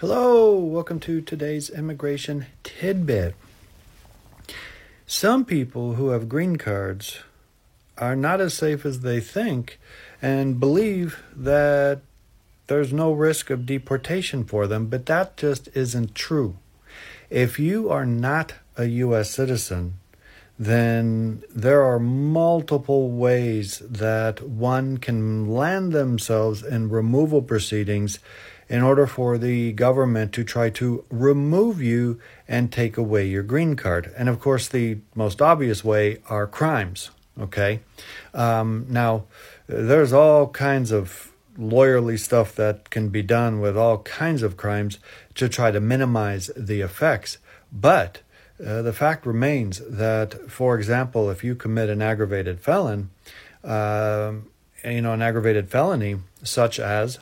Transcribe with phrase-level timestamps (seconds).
[0.00, 3.34] Hello, welcome to today's immigration tidbit.
[5.06, 7.18] Some people who have green cards
[7.98, 9.78] are not as safe as they think
[10.22, 12.00] and believe that
[12.66, 16.56] there's no risk of deportation for them, but that just isn't true.
[17.28, 19.30] If you are not a U.S.
[19.30, 19.96] citizen,
[20.58, 28.18] then there are multiple ways that one can land themselves in removal proceedings
[28.70, 33.74] in order for the government to try to remove you and take away your green
[33.74, 34.12] card.
[34.16, 37.10] And of course, the most obvious way are crimes.
[37.38, 37.80] Okay.
[38.32, 39.24] Um, now,
[39.66, 44.98] there's all kinds of lawyerly stuff that can be done with all kinds of crimes
[45.34, 47.38] to try to minimize the effects.
[47.72, 48.20] But
[48.64, 53.10] uh, the fact remains that, for example, if you commit an aggravated felon,
[53.64, 54.32] uh,
[54.84, 57.18] you know, an aggravated felony such as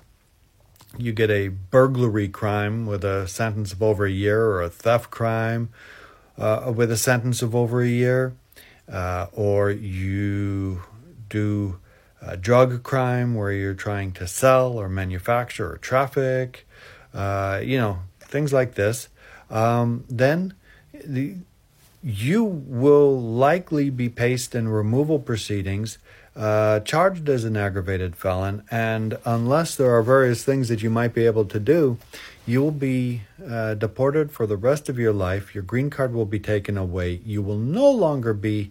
[0.97, 5.11] you get a burglary crime with a sentence of over a year, or a theft
[5.11, 5.69] crime
[6.39, 8.35] uh, with a sentence of over a year,
[8.91, 10.83] uh, or you
[11.29, 11.79] do
[12.23, 16.67] a drug crime where you're trying to sell or manufacture or traffic,
[17.15, 19.09] uh, you know, things like this,
[19.51, 20.55] um, then
[21.05, 21.37] the,
[22.09, 25.99] you will likely be placed in removal proceedings
[26.35, 31.13] uh, charged as an aggravated felon, and unless there are various things that you might
[31.13, 31.99] be able to do,
[32.47, 35.55] you will be uh, deported for the rest of your life.
[35.55, 37.21] Your green card will be taken away.
[37.27, 38.71] You will no longer be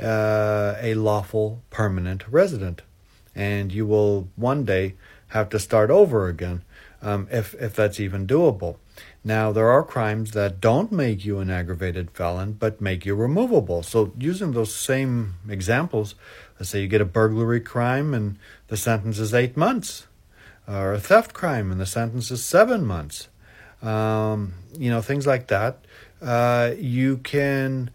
[0.00, 2.82] uh, a lawful permanent resident,
[3.34, 4.94] and you will one day
[5.28, 6.62] have to start over again,
[7.02, 8.76] um, if if that's even doable.
[9.24, 13.82] Now, there are crimes that don't make you an aggravated felon, but make you removable.
[13.82, 16.14] So, using those same examples,
[16.58, 18.38] let's say you get a burglary crime and
[18.68, 20.06] the sentence is eight months,
[20.68, 23.28] or a theft crime and the sentence is seven months.
[23.82, 25.84] Um, you know, things like that.
[26.20, 27.90] Uh, you can,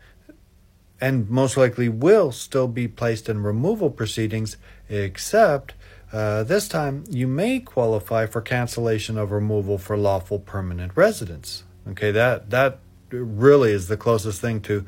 [0.99, 4.57] and most likely will, still be placed in removal proceedings,
[4.89, 5.73] except
[6.11, 11.63] uh, this time, you may qualify for cancellation of removal for lawful permanent residence.
[11.89, 12.79] Okay, that that
[13.09, 14.85] really is the closest thing to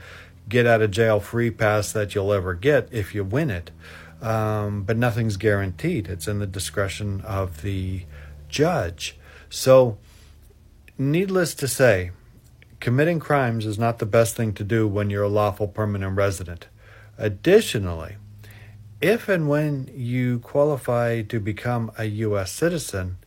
[0.49, 3.71] get out of jail free pass that you'll ever get if you win it.
[4.21, 6.07] Um, but nothing's guaranteed.
[6.07, 8.03] It's in the discretion of the
[8.47, 9.17] judge.
[9.49, 9.97] So,
[10.97, 12.11] needless to say,
[12.79, 16.67] committing crimes is not the best thing to do when you're a lawful permanent resident.
[17.17, 18.15] Additionally,
[19.03, 22.51] if and when you qualify to become a U.S.
[22.51, 23.17] citizen,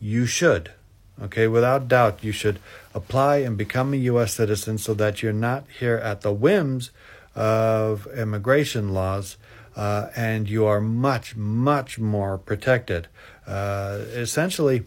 [0.00, 0.72] you should.
[1.20, 2.58] Okay, without doubt, you should
[2.94, 4.32] apply and become a U.S.
[4.32, 6.90] citizen so that you're not here at the whims
[7.34, 9.36] of immigration laws
[9.76, 13.08] uh, and you are much, much more protected.
[13.46, 14.84] Uh, essentially,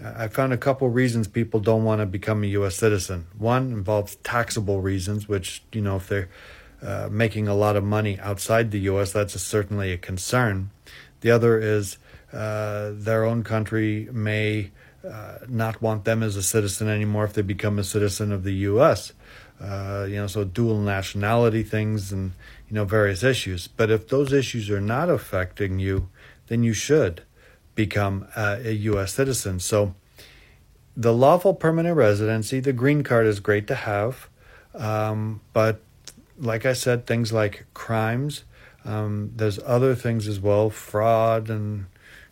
[0.00, 2.76] I found a couple reasons people don't want to become a U.S.
[2.76, 3.26] citizen.
[3.36, 6.28] One involves taxable reasons, which, you know, if they're
[6.82, 10.70] uh, making a lot of money outside the U.S., that's a, certainly a concern.
[11.20, 11.98] The other is
[12.32, 14.70] uh, their own country may
[15.08, 18.52] uh, not want them as a citizen anymore if they become a citizen of the
[18.52, 19.12] U.S.
[19.60, 22.32] Uh, you know, so dual nationality things and
[22.68, 23.66] you know various issues.
[23.66, 26.08] But if those issues are not affecting you,
[26.46, 27.22] then you should
[27.74, 29.14] become a U.S.
[29.14, 29.60] citizen.
[29.60, 29.94] So
[30.96, 34.28] the lawful permanent residency, the green card is great to have,
[34.74, 35.80] um, but
[36.38, 38.44] like I said, things like crimes.
[38.84, 41.86] Um, there's other things as well, fraud and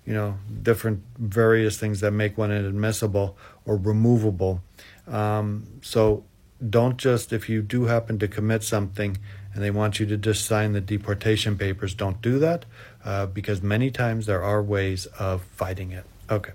[0.04, 4.62] you know different various things that make one inadmissible or removable.
[5.06, 6.24] Um, so
[6.70, 9.18] don't just if you do happen to commit something
[9.52, 12.64] and they want you to just sign the deportation papers, don't do that
[13.04, 16.04] uh, because many times there are ways of fighting it.
[16.30, 16.52] Okay.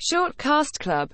[0.00, 1.10] Shortcast Club